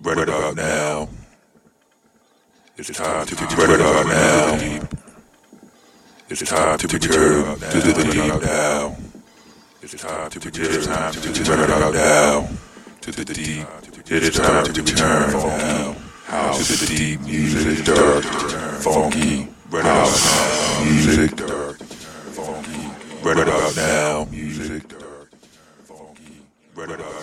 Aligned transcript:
Right 0.00 0.16
about 0.16 0.54
now. 0.54 1.08
It's 2.76 2.96
time 2.96 3.26
to 3.26 3.34
right 3.34 3.80
about 3.80 4.06
now. 4.06 4.88
It's 6.28 6.48
time 6.48 6.78
to 6.78 6.86
return 6.86 7.58
to 7.58 7.80
the 7.80 8.04
deep 8.04 8.42
now. 8.42 8.96
It's 9.82 9.94
time 10.00 10.30
to 10.30 10.38
it's 10.38 10.86
time 10.86 11.12
to 11.12 11.20
the 11.20 11.64
about 11.64 11.94
now. 11.94 12.48
To 13.00 13.10
the 13.10 13.24
deep. 13.24 13.66
It 14.10 14.22
is 14.22 14.36
time 14.36 14.64
to 14.64 14.82
return 14.82 15.32
now. 15.32 15.96
House 16.26 16.68
to 16.68 16.86
the 16.86 16.96
deep 16.96 17.20
music, 17.22 17.84
dark, 17.84 18.22
funky. 18.22 19.48
Right 19.70 19.80
about 19.80 20.10
now. 20.14 20.84
Music, 20.84 21.36
dark, 21.36 21.78
funky. 21.78 22.90
Right 23.24 23.38
about 23.38 23.76
now. 23.76 24.24
Music, 24.30 24.88
dark, 24.88 25.30
funky. 25.84 26.42
Right 26.76 26.90
about 26.90 27.17